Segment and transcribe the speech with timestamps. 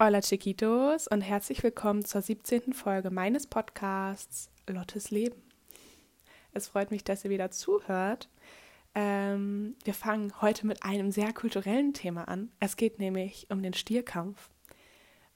[0.00, 2.72] Hola Chiquitos und herzlich willkommen zur 17.
[2.72, 5.40] Folge meines Podcasts Lottes Leben.
[6.52, 8.28] Es freut mich, dass ihr wieder zuhört.
[8.96, 12.50] Ähm, wir fangen heute mit einem sehr kulturellen Thema an.
[12.58, 14.50] Es geht nämlich um den Stierkampf.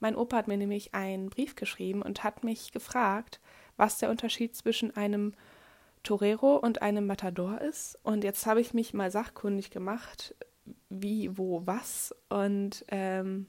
[0.01, 3.39] Mein Opa hat mir nämlich einen Brief geschrieben und hat mich gefragt,
[3.77, 5.35] was der Unterschied zwischen einem
[6.03, 7.97] Torero und einem Matador ist.
[8.03, 10.35] Und jetzt habe ich mich mal sachkundig gemacht,
[10.89, 12.13] wie, wo, was.
[12.27, 13.47] Und ähm,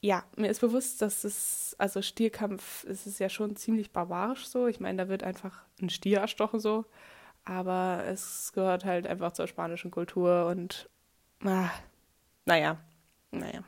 [0.00, 4.66] ja, mir ist bewusst, dass es, also Stierkampf ist es ja schon ziemlich barbarisch so.
[4.66, 6.84] Ich meine, da wird einfach ein Stier erstochen so.
[7.44, 10.88] Aber es gehört halt einfach zur spanischen Kultur und
[11.44, 11.70] ah,
[12.44, 12.78] naja,
[13.30, 13.62] naja.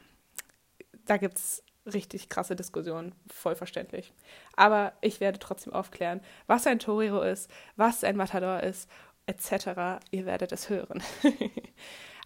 [1.07, 4.13] Da gibt es richtig krasse Diskussionen, voll verständlich.
[4.57, 8.91] Aber ich werde trotzdem aufklären, was ein Torero ist, was ein Matador ist,
[9.27, 10.01] etc.
[10.11, 11.03] Ihr werdet es hören.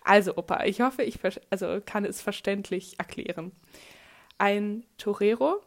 [0.05, 1.19] also, Opa, ich hoffe, ich
[1.51, 3.53] also kann es verständlich erklären.
[4.39, 5.61] Ein Torero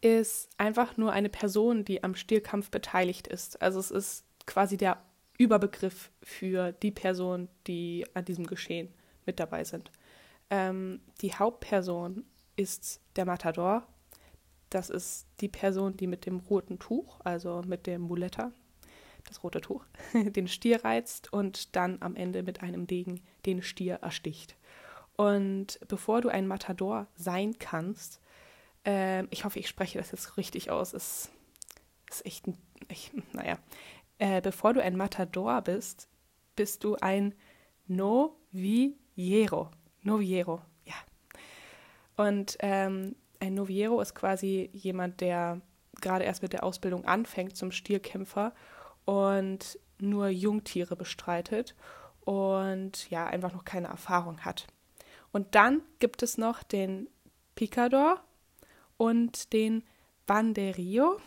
[0.00, 3.60] ist einfach nur eine Person, die am Stierkampf beteiligt ist.
[3.62, 5.02] Also es ist quasi der
[5.38, 8.92] Überbegriff für die Person, die an diesem Geschehen
[9.26, 9.90] mit dabei sind.
[10.50, 12.24] Ähm, die Hauptperson
[12.56, 13.86] ist der Matador.
[14.70, 18.52] Das ist die Person, die mit dem roten Tuch, also mit dem Muletta,
[19.26, 19.84] das rote Tuch,
[20.14, 24.56] den Stier reizt und dann am Ende mit einem Degen den Stier ersticht.
[25.16, 28.20] Und bevor du ein Matador sein kannst,
[28.86, 31.30] äh, ich hoffe, ich spreche das jetzt richtig aus, ist,
[32.10, 33.58] ist echt ein, ich, naja,
[34.18, 36.08] äh, bevor du ein Matador bist,
[36.56, 37.34] bist du ein
[37.86, 39.70] Noviero.
[40.02, 40.94] Noviero, ja.
[42.16, 45.60] Und ähm, ein Noviero ist quasi jemand, der
[46.00, 48.54] gerade erst mit der Ausbildung anfängt zum Stierkämpfer
[49.04, 51.74] und nur Jungtiere bestreitet
[52.24, 54.66] und ja, einfach noch keine Erfahrung hat.
[55.32, 57.08] Und dann gibt es noch den
[57.54, 58.22] Picador
[58.96, 59.84] und den
[60.26, 61.18] Banderillo.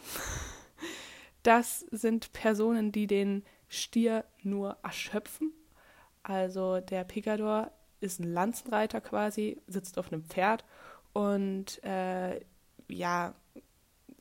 [1.44, 5.52] Das sind Personen, die den Stier nur erschöpfen.
[6.24, 10.66] Also der Picador ist ein Lanzenreiter quasi, sitzt auf einem Pferd
[11.14, 12.40] und äh,
[12.88, 13.36] ja,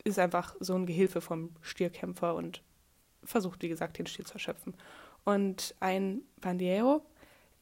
[0.05, 2.63] ist einfach so ein Gehilfe vom Stierkämpfer und
[3.25, 4.75] versucht, wie gesagt, den Stier zu erschöpfen.
[5.25, 7.03] Und ein Bandiero,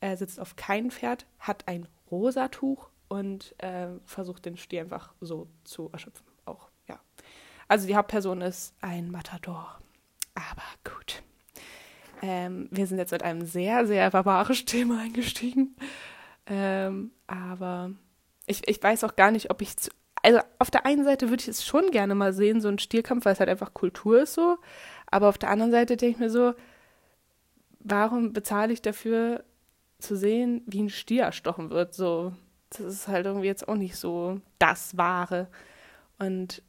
[0.00, 5.14] er sitzt auf keinem Pferd, hat ein rosa Tuch und äh, versucht den Stier einfach
[5.20, 6.26] so zu erschöpfen.
[6.44, 6.98] Auch, ja.
[7.68, 9.78] Also die Hauptperson ist ein Matador.
[10.34, 11.22] Aber gut.
[12.22, 15.76] Ähm, wir sind jetzt mit einem sehr, sehr barbarischen Thema eingestiegen.
[16.46, 17.90] Ähm, aber
[18.46, 19.90] ich, ich weiß auch gar nicht, ob ich zu,
[20.22, 23.24] also auf der einen Seite würde ich es schon gerne mal sehen, so ein Stierkampf,
[23.24, 24.58] weil es halt einfach Kultur ist so.
[25.12, 26.54] Aber auf der anderen Seite denke ich mir so,
[27.80, 29.44] warum bezahle ich dafür
[29.98, 31.94] zu sehen, wie ein Stier erstochen wird?
[31.94, 32.32] So,
[32.70, 35.48] das ist halt irgendwie jetzt auch nicht so das Wahre.
[36.18, 36.62] Und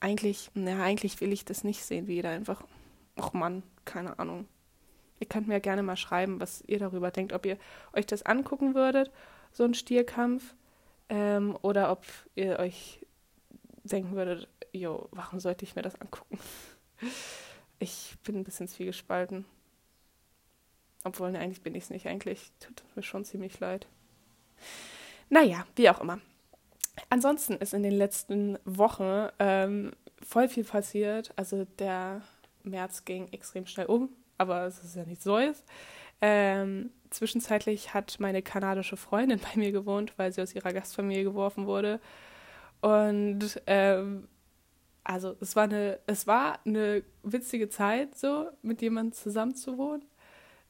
[0.00, 2.64] eigentlich, na, eigentlich will ich das nicht sehen, wie jeder einfach,
[3.16, 4.48] ach Mann, keine Ahnung.
[5.20, 7.56] Ihr könnt mir gerne mal schreiben, was ihr darüber denkt, ob ihr
[7.92, 9.12] euch das angucken würdet,
[9.52, 10.54] so ein Stierkampf,
[11.08, 12.04] ähm, oder ob
[12.34, 13.06] ihr euch
[13.92, 16.38] denken würdet, jo, warum sollte ich mir das angucken?
[17.78, 19.46] Ich bin ein bisschen zwiegespalten.
[21.04, 22.06] Obwohl, ne, eigentlich bin ich es nicht.
[22.06, 23.86] Eigentlich tut mir schon ziemlich leid.
[25.30, 26.20] Naja, wie auch immer.
[27.08, 31.32] Ansonsten ist in den letzten Wochen ähm, voll viel passiert.
[31.36, 32.20] Also der
[32.64, 35.62] März ging extrem schnell um aber es ist ja nichts Neues.
[36.22, 41.66] Ähm, zwischenzeitlich hat meine kanadische Freundin bei mir gewohnt, weil sie aus ihrer Gastfamilie geworfen
[41.66, 42.00] wurde.
[42.80, 44.28] Und ähm,
[45.04, 50.04] also es war eine, es war eine witzige Zeit, so mit jemandem zusammen zu wohnen.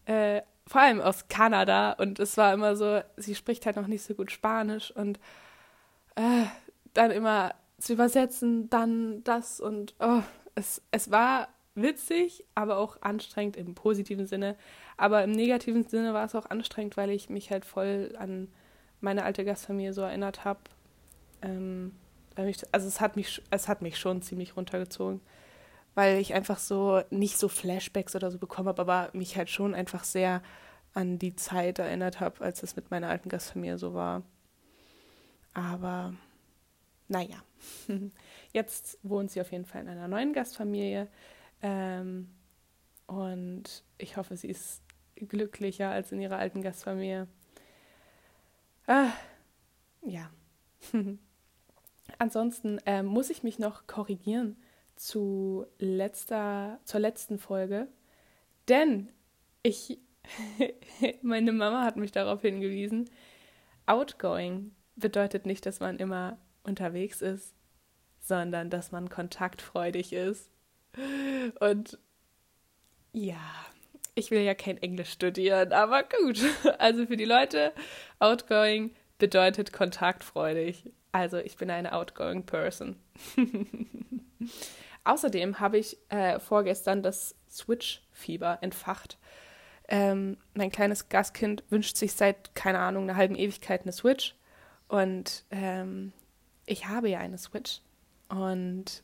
[0.06, 1.93] Äh, vor allem aus Kanada.
[1.93, 5.19] Und es war immer so, sie spricht halt noch nicht so gut Spanisch und
[6.15, 6.44] äh,
[6.94, 10.22] dann immer zu übersetzen, dann das und oh,
[10.54, 14.56] es, es war witzig, aber auch anstrengend im positiven Sinne.
[14.97, 18.49] Aber im negativen Sinne war es auch anstrengend, weil ich mich halt voll an
[19.00, 20.61] meine alte Gastfamilie so erinnert habe.
[21.42, 21.94] Ähm,
[22.37, 25.20] also es hat mich, es hat mich schon ziemlich runtergezogen,
[25.94, 29.75] weil ich einfach so nicht so Flashbacks oder so bekommen habe, aber mich halt schon
[29.75, 30.42] einfach sehr
[30.94, 34.22] an die Zeit erinnert habe, als es mit meiner alten Gastfamilie so war.
[35.54, 36.14] Aber
[37.08, 37.42] naja,
[38.52, 41.08] jetzt wohnt sie auf jeden Fall in einer neuen Gastfamilie.
[41.62, 42.31] Ähm,
[43.06, 44.82] und ich hoffe, sie ist
[45.16, 47.26] glücklicher als in ihrer alten Gastfamilie.
[48.87, 49.12] Ah,
[50.02, 50.31] ja.
[52.20, 54.58] Ansonsten ähm, muss ich mich noch korrigieren
[54.94, 57.88] zu letzter, zur letzten Folge,
[58.69, 59.08] denn
[59.62, 59.99] ich,
[61.22, 63.08] meine Mama hat mich darauf hingewiesen,
[63.87, 67.55] outgoing bedeutet nicht, dass man immer unterwegs ist,
[68.19, 70.50] sondern dass man kontaktfreudig ist.
[71.58, 71.99] Und
[73.14, 73.40] ja,
[74.14, 76.38] ich will ja kein Englisch studieren, aber gut.
[76.78, 77.73] Also für die Leute,
[78.19, 80.93] outgoing bedeutet kontaktfreudig.
[81.12, 82.97] Also ich bin eine outgoing Person.
[85.05, 89.19] Außerdem habe ich äh, vorgestern das Switch-Fieber entfacht.
[89.89, 94.37] Ähm, mein kleines Gastkind wünscht sich seit, keine Ahnung, einer halben Ewigkeit eine Switch.
[94.89, 96.12] Und ähm,
[96.67, 97.81] ich habe ja eine Switch.
[98.29, 99.03] Und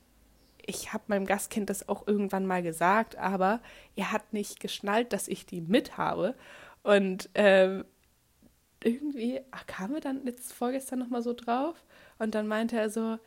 [0.65, 3.61] ich habe meinem Gastkind das auch irgendwann mal gesagt, aber
[3.97, 6.35] er hat nicht geschnallt, dass ich die mit habe.
[6.83, 7.85] Und ähm,
[8.87, 11.85] irgendwie ach, kamen wir dann jetzt vorgestern nochmal so drauf.
[12.19, 13.19] Und dann meinte er so,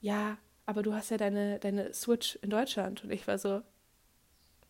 [0.00, 3.04] ja, aber du hast ja deine, deine Switch in Deutschland.
[3.04, 3.62] Und ich war so,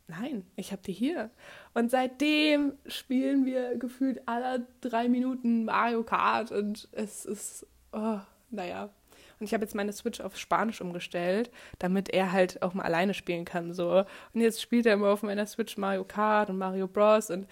[0.09, 1.31] nein, ich habe die hier.
[1.73, 8.19] Und seitdem spielen wir gefühlt alle drei Minuten Mario Kart und es ist, oh,
[8.51, 8.91] naja.
[9.39, 13.15] Und ich habe jetzt meine Switch auf Spanisch umgestellt, damit er halt auch mal alleine
[13.15, 13.73] spielen kann.
[13.73, 14.05] So.
[14.33, 17.31] Und jetzt spielt er immer auf meiner Switch Mario Kart und Mario Bros.
[17.31, 17.47] Und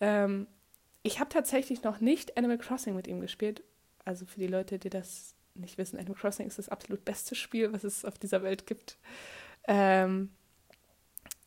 [0.00, 0.46] ähm,
[1.02, 3.62] ich habe tatsächlich noch nicht Animal Crossing mit ihm gespielt.
[4.04, 7.72] Also für die Leute, die das nicht wissen, Animal Crossing ist das absolut beste Spiel,
[7.72, 8.96] was es auf dieser Welt gibt.
[9.68, 10.30] Ähm,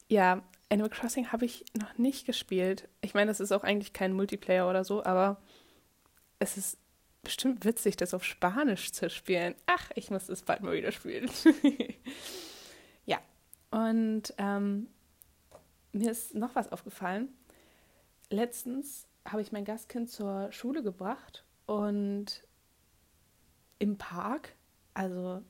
[0.07, 2.88] ja, Animal Crossing habe ich noch nicht gespielt.
[3.02, 5.42] Ich meine, das ist auch eigentlich kein Multiplayer oder so, aber
[6.40, 6.78] es ist
[7.24, 9.56] bestimmt witzig, das auf Spanisch zu spielen.
[9.66, 11.30] Ach, ich muss das bald mal wieder spielen.
[13.06, 13.19] ja,
[13.72, 14.88] und ähm,
[15.92, 17.30] mir ist noch was aufgefallen.
[18.30, 22.44] Letztens habe ich mein Gastkind zur Schule gebracht und
[23.80, 24.56] im Park,
[24.94, 25.42] also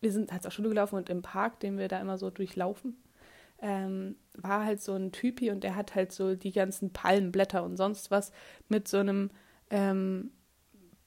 [0.00, 2.96] wir sind halt zur Schule gelaufen und im Park, den wir da immer so durchlaufen,
[3.58, 7.76] ähm, war halt so ein Typi und der hat halt so die ganzen Palmenblätter und
[7.76, 8.32] sonst was
[8.68, 9.30] mit so einem
[9.70, 10.32] ähm,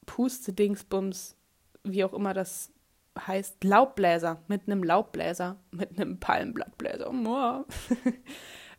[0.06, 1.36] Puste-Dingsbums,
[1.84, 2.72] wie auch immer das
[3.18, 7.64] heißt, Laubbläser, mit einem Laubbläser, mit einem Palmenblattbläser, oh,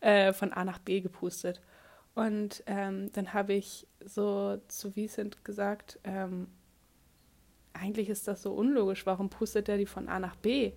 [0.00, 1.60] äh, von A nach B gepustet.
[2.18, 6.48] Und ähm, dann habe ich so zu Vincent gesagt, ähm,
[7.72, 10.72] eigentlich ist das so unlogisch, warum pustet er die von A nach B?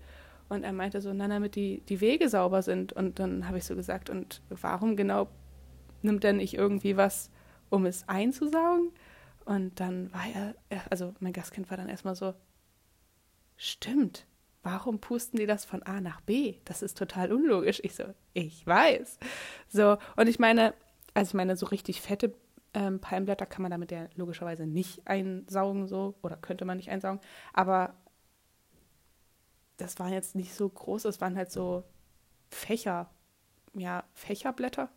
[0.49, 2.93] Und er meinte so, na, damit die, die Wege sauber sind.
[2.93, 5.29] Und dann habe ich so gesagt, und warum genau
[6.03, 7.31] nimmt er nicht irgendwie was,
[7.71, 8.91] um es einzusaugen?
[9.43, 10.53] Und dann war er,
[10.91, 12.35] also mein Gastkind war dann erstmal so,
[13.57, 14.27] stimmt,
[14.61, 16.57] warum pusten die das von A nach B?
[16.65, 17.79] Das ist total unlogisch.
[17.83, 18.03] Ich so,
[18.33, 19.17] ich weiß.
[19.69, 20.75] So, und ich meine,
[21.13, 22.33] also ich meine, so richtig fette
[22.73, 27.19] ähm, Palmblätter kann man damit ja logischerweise nicht einsaugen, so, oder könnte man nicht einsaugen.
[27.53, 27.95] Aber
[29.77, 31.83] das waren jetzt nicht so groß, es waren halt so
[32.49, 33.09] Fächer,
[33.73, 34.89] ja, Fächerblätter.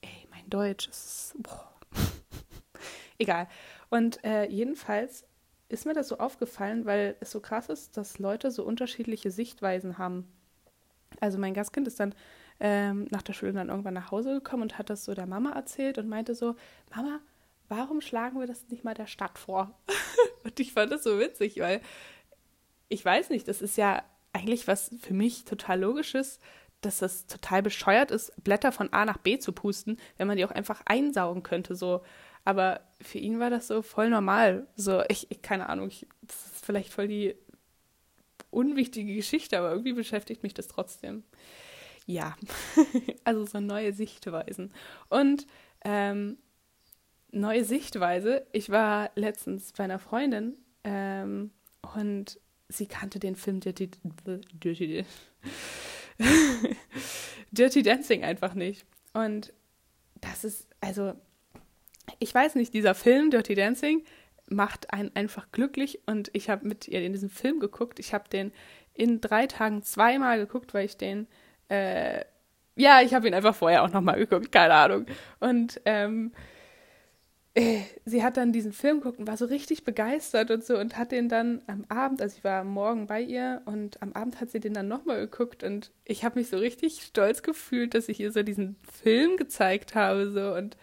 [0.00, 1.72] Ey, mein Deutsch ist, boah.
[3.18, 3.48] Egal.
[3.90, 5.24] Und äh, jedenfalls
[5.68, 9.98] ist mir das so aufgefallen, weil es so krass ist, dass Leute so unterschiedliche Sichtweisen
[9.98, 10.26] haben.
[11.20, 12.14] Also mein Gastkind ist dann
[12.60, 15.52] ähm, nach der Schule dann irgendwann nach Hause gekommen und hat das so der Mama
[15.52, 16.56] erzählt und meinte so,
[16.94, 17.20] Mama,
[17.68, 19.74] warum schlagen wir das nicht mal der Stadt vor?
[20.44, 21.80] und ich fand das so witzig, weil
[22.88, 24.02] ich weiß nicht, das ist ja
[24.32, 26.38] eigentlich was für mich total logisches,
[26.82, 30.44] dass das total bescheuert ist, Blätter von A nach B zu pusten, wenn man die
[30.44, 32.02] auch einfach einsaugen könnte, so.
[32.44, 34.66] Aber für ihn war das so voll normal.
[34.76, 37.34] So, ich, ich keine Ahnung, ich, das ist vielleicht voll die
[38.50, 41.22] unwichtige Geschichte, aber irgendwie beschäftigt mich das trotzdem
[42.06, 42.36] ja,
[43.24, 44.72] also so neue Sichtweisen.
[45.08, 45.46] Und
[45.84, 46.38] ähm,
[47.32, 51.50] neue Sichtweise, ich war letztens bei einer Freundin ähm,
[51.94, 52.38] und
[52.68, 53.90] sie kannte den Film Dirty,
[54.52, 55.04] Dirty,
[57.50, 58.86] Dirty Dancing einfach nicht.
[59.12, 59.52] Und
[60.20, 61.14] das ist, also,
[62.18, 64.04] ich weiß nicht, dieser Film Dirty Dancing
[64.46, 67.98] macht einen einfach glücklich und ich habe mit ihr in diesem Film geguckt.
[67.98, 68.52] Ich habe den
[68.94, 71.28] in drei Tagen zweimal geguckt, weil ich den
[71.70, 72.24] äh,
[72.76, 75.06] ja, ich habe ihn einfach vorher auch nochmal geguckt, keine Ahnung.
[75.38, 76.32] Und ähm,
[77.54, 80.96] äh, sie hat dann diesen Film geguckt und war so richtig begeistert und so und
[80.96, 84.40] hat den dann am Abend, also ich war am Morgen bei ihr und am Abend
[84.40, 88.08] hat sie den dann nochmal geguckt und ich habe mich so richtig stolz gefühlt, dass
[88.08, 90.76] ich ihr so diesen Film gezeigt habe so und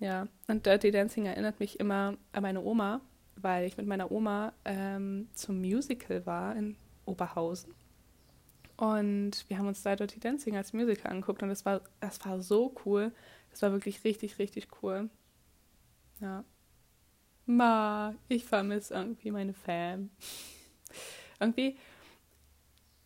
[0.00, 3.00] ja, und Dirty Dancing erinnert mich immer an meine Oma,
[3.36, 7.72] weil ich mit meiner Oma ähm, zum Musical war in Oberhausen
[8.82, 12.40] und wir haben uns da Dirty Dancing als Musical angeguckt und das war, das war
[12.40, 13.12] so cool.
[13.52, 15.08] Das war wirklich richtig, richtig cool.
[16.20, 16.42] Ja.
[17.46, 20.10] Ma, ich vermisse irgendwie meine Fam.
[21.38, 21.78] irgendwie,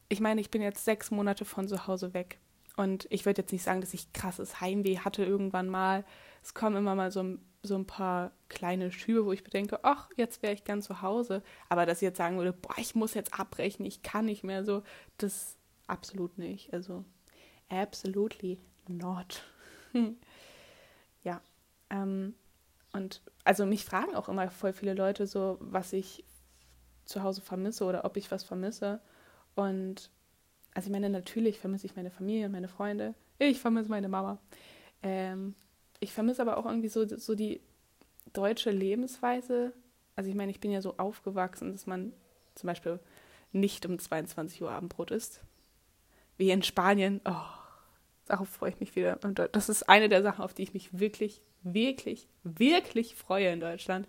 [0.09, 2.39] ich meine, ich bin jetzt sechs Monate von zu Hause weg.
[2.79, 6.07] Und ich würde jetzt nicht sagen, dass ich krasses Heimweh hatte irgendwann mal.
[6.43, 10.43] Es kommen immer mal so, so ein paar kleine Schübe, wo ich bedenke, ach, jetzt
[10.43, 11.43] wäre ich gern zu Hause.
[11.69, 14.65] Aber dass ich jetzt sagen würde, boah, ich muss jetzt abbrechen, ich kann nicht mehr
[14.65, 14.83] so,
[15.19, 16.73] das absolut nicht.
[16.73, 17.05] Also,
[17.69, 19.43] absolutely not.
[21.25, 21.41] ja.
[21.91, 22.35] Ähm,
[22.93, 26.25] und also mich fragen auch immer voll viele Leute so, was ich
[27.05, 29.01] zu Hause vermisse oder ob ich was vermisse.
[29.55, 30.11] Und
[30.75, 33.15] also ich meine, natürlich vermisse ich meine Familie und meine Freunde.
[33.39, 34.39] Ich vermisse meine Mama.
[35.03, 35.55] Ähm,
[36.01, 37.61] ich vermisse aber auch irgendwie so, so die
[38.33, 39.73] deutsche Lebensweise.
[40.17, 42.13] Also ich meine, ich bin ja so aufgewachsen, dass man
[42.55, 42.99] zum Beispiel
[43.53, 45.41] nicht um 22 Uhr Abendbrot isst.
[46.37, 47.21] Wie in Spanien.
[47.25, 47.57] Oh,
[48.27, 49.19] darauf freue ich mich wieder.
[49.25, 53.61] Und das ist eine der Sachen, auf die ich mich wirklich, wirklich, wirklich freue in
[53.61, 54.09] Deutschland,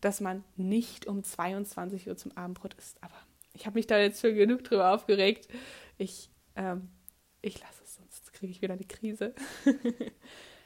[0.00, 3.02] dass man nicht um 22 Uhr zum Abendbrot isst.
[3.02, 3.14] Aber
[3.54, 5.48] ich habe mich da jetzt schon genug drüber aufgeregt.
[5.98, 6.90] Ich, ähm,
[7.40, 9.34] ich lasse es, sonst kriege ich wieder eine Krise.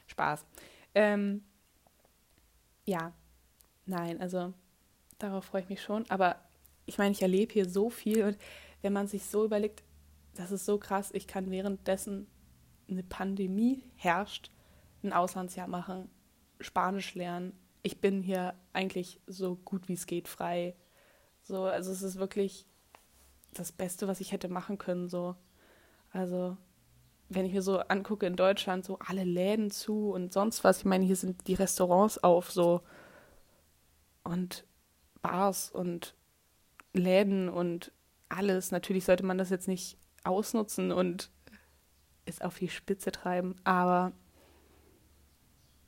[0.07, 0.45] Spaß.
[0.95, 1.43] Ähm,
[2.85, 3.13] ja,
[3.85, 4.53] nein, also
[5.19, 6.09] darauf freue ich mich schon.
[6.09, 6.37] Aber
[6.85, 8.37] ich meine, ich erlebe hier so viel und
[8.81, 9.83] wenn man sich so überlegt,
[10.37, 12.27] das ist so krass, ich kann währenddessen
[12.89, 14.51] eine Pandemie herrscht,
[15.03, 16.09] ein Auslandsjahr machen,
[16.59, 17.53] Spanisch lernen.
[17.83, 20.75] Ich bin hier eigentlich so gut wie es geht frei.
[21.43, 22.65] So, also es ist wirklich
[23.53, 25.07] das Beste, was ich hätte machen können.
[25.07, 25.35] So,
[26.11, 26.57] also
[27.29, 30.79] wenn ich mir so angucke in Deutschland, so alle Läden zu und sonst was.
[30.79, 32.81] Ich meine, hier sind die Restaurants auf, so
[34.23, 34.65] und
[35.21, 36.15] Bars und
[36.93, 37.91] Läden und
[38.29, 38.71] alles.
[38.71, 41.31] Natürlich sollte man das jetzt nicht ausnutzen und
[42.25, 44.11] es auf die Spitze treiben, aber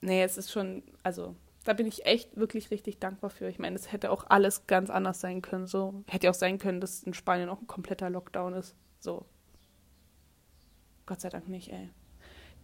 [0.01, 3.48] nee, es ist schon, also da bin ich echt wirklich richtig dankbar für.
[3.48, 5.67] Ich meine, es hätte auch alles ganz anders sein können.
[5.67, 8.75] So hätte auch sein können, dass in Spanien auch ein kompletter Lockdown ist.
[9.00, 9.25] So.
[11.05, 11.89] Gott sei Dank nicht, ey.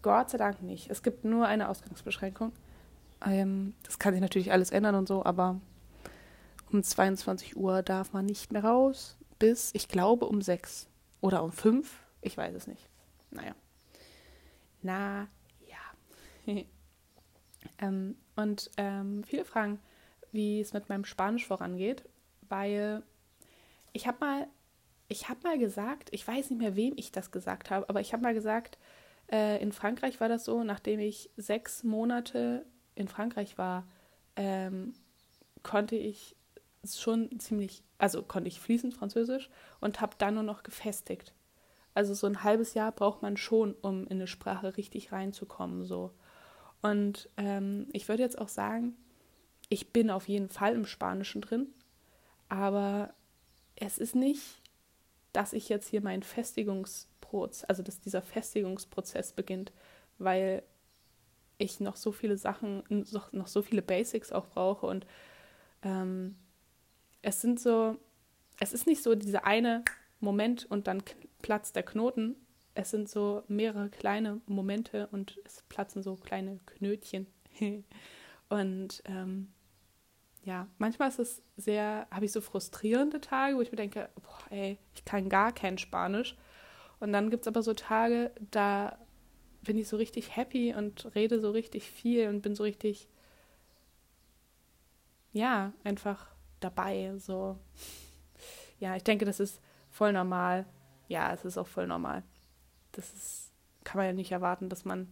[0.02, 0.90] Gott sei Dank nicht.
[0.90, 2.52] Es gibt nur eine Ausgangsbeschränkung.
[3.26, 5.60] Ähm, das kann sich natürlich alles ändern und so, aber
[6.72, 9.18] um 22 Uhr darf man nicht mehr raus.
[9.40, 10.88] Bis, ich glaube, um 6
[11.26, 12.04] oder um 5.
[12.22, 12.88] Ich weiß es nicht.
[13.32, 13.56] Naja.
[14.84, 15.28] Na
[15.68, 16.54] ja.
[17.80, 19.80] ähm, und ähm, viele fragen,
[20.32, 22.08] wie es mit meinem Spanisch vorangeht,
[22.48, 23.02] weil
[23.92, 24.48] ich habe mal,
[25.08, 28.14] ich habe mal gesagt, ich weiß nicht mehr, wem ich das gesagt habe, aber ich
[28.14, 28.78] habe mal gesagt,
[29.32, 33.88] äh, in Frankreich war das so, nachdem ich sechs Monate in Frankreich war,
[34.36, 34.94] ähm,
[35.64, 36.36] konnte ich
[36.86, 39.50] schon ziemlich, also konnte ich fließend Französisch
[39.80, 41.34] und habe dann nur noch gefestigt.
[41.94, 46.12] Also so ein halbes Jahr braucht man schon, um in eine Sprache richtig reinzukommen, so.
[46.82, 48.96] Und ähm, ich würde jetzt auch sagen,
[49.70, 51.68] ich bin auf jeden Fall im Spanischen drin,
[52.50, 53.14] aber
[53.76, 54.62] es ist nicht,
[55.34, 59.72] dass ich jetzt hier meinen Festigungsprozess, also dass dieser Festigungsprozess beginnt,
[60.18, 60.64] weil
[61.58, 62.84] ich noch so viele Sachen,
[63.32, 65.06] noch so viele Basics auch brauche und
[65.82, 66.36] ähm,
[67.26, 67.98] es sind so,
[68.60, 69.84] es ist nicht so dieser eine
[70.20, 71.02] Moment und dann
[71.42, 72.36] platzt der Knoten,
[72.76, 77.26] es sind so mehrere kleine Momente und es platzen so kleine Knötchen.
[78.50, 79.52] und ähm,
[80.44, 84.52] ja, manchmal ist es sehr, habe ich so frustrierende Tage, wo ich mir denke, boah,
[84.52, 86.38] ey, ich kann gar kein Spanisch.
[87.00, 89.00] Und dann gibt es aber so Tage, da
[89.64, 93.10] bin ich so richtig happy und rede so richtig viel und bin so richtig,
[95.34, 97.14] ja, einfach dabei.
[97.18, 97.58] So,
[98.80, 100.66] ja, ich denke, das ist voll normal.
[101.08, 102.24] Ja, es ist auch voll normal
[102.96, 103.52] das ist,
[103.84, 105.12] kann man ja nicht erwarten, dass man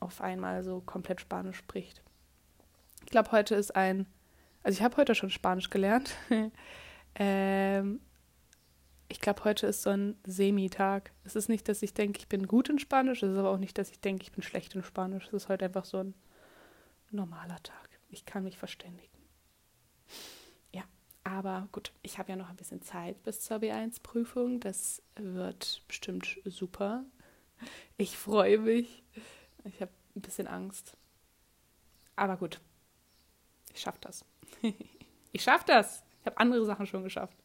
[0.00, 2.02] auf einmal so komplett Spanisch spricht.
[3.04, 4.06] Ich glaube, heute ist ein,
[4.62, 6.16] also ich habe heute schon Spanisch gelernt.
[7.14, 8.00] ähm,
[9.08, 11.12] ich glaube, heute ist so ein Semitag.
[11.24, 13.58] Es ist nicht, dass ich denke, ich bin gut in Spanisch, es ist aber auch
[13.58, 15.26] nicht, dass ich denke, ich bin schlecht in Spanisch.
[15.26, 16.14] Es ist heute einfach so ein
[17.10, 17.90] normaler Tag.
[18.08, 19.09] Ich kann mich verständigen.
[21.24, 24.60] Aber gut, ich habe ja noch ein bisschen Zeit bis zur B1-Prüfung.
[24.60, 27.04] Das wird bestimmt super.
[27.98, 29.02] Ich freue mich.
[29.64, 30.96] Ich habe ein bisschen Angst.
[32.16, 32.60] Aber gut,
[33.74, 34.24] ich schaffe das.
[35.32, 36.02] ich schaffe das.
[36.20, 37.36] Ich habe andere Sachen schon geschafft.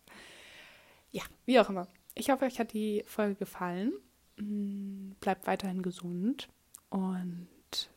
[1.12, 1.88] Ja, wie auch immer.
[2.14, 3.94] Ich hoffe, euch hat die Folge gefallen.
[4.38, 6.50] Mm, bleibt weiterhin gesund
[6.90, 7.90] und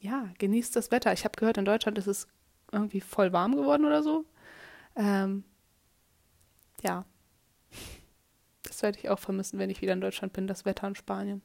[0.00, 1.12] ja, genießt das Wetter.
[1.12, 2.28] Ich habe gehört, in Deutschland ist es
[2.74, 4.24] irgendwie voll warm geworden oder so.
[4.96, 5.44] Ähm,
[6.82, 7.04] ja,
[8.62, 11.42] das werde ich auch vermissen, wenn ich wieder in Deutschland bin, das Wetter in Spanien.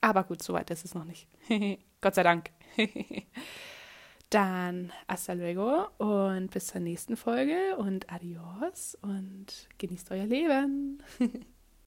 [0.00, 1.28] Aber gut, soweit ist es noch nicht.
[2.00, 2.50] Gott sei Dank.
[4.30, 11.02] Dann hasta luego und bis zur nächsten Folge und adios und genießt euer Leben.